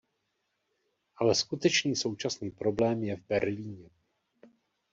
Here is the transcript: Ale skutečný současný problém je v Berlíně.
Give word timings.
Ale 1.15 1.35
skutečný 1.35 1.95
současný 1.95 2.51
problém 2.51 3.03
je 3.03 3.15
v 3.15 3.25
Berlíně. 3.27 3.89